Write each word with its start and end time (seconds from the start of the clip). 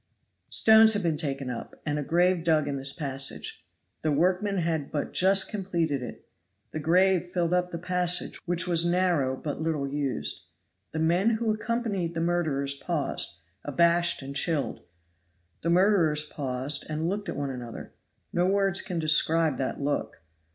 Stones 0.49 0.93
had 0.93 1.03
been 1.03 1.15
taken 1.15 1.51
up, 1.51 1.79
and 1.85 1.99
a 1.99 2.03
grave 2.03 2.43
dug 2.43 2.67
in 2.67 2.75
this 2.77 2.91
passage. 2.91 3.63
The 4.01 4.11
workmen 4.11 4.57
had 4.57 4.91
but 4.91 5.13
just 5.13 5.47
completed 5.51 6.01
it. 6.01 6.27
The 6.71 6.79
grave 6.79 7.25
filled 7.27 7.53
up 7.53 7.69
the 7.69 7.77
passage, 7.77 8.39
which 8.47 8.65
was 8.67 8.83
narrow 8.83 9.35
and 9.35 9.43
but 9.43 9.61
little 9.61 9.87
used. 9.87 10.41
The 10.91 10.97
men 10.97 11.29
who 11.35 11.53
accompanied 11.53 12.15
the 12.15 12.19
murderers 12.19 12.73
paused, 12.73 13.41
abashed 13.63 14.23
and 14.23 14.35
chilled. 14.35 14.79
The 15.61 15.69
murderers 15.69 16.23
paused 16.25 16.83
and 16.89 17.07
looked 17.07 17.29
at 17.29 17.37
one 17.37 17.51
another; 17.51 17.93
no 18.33 18.47
words 18.47 18.81
can 18.81 18.97
describe 18.97 19.59
that 19.59 19.79
look! 19.81 20.23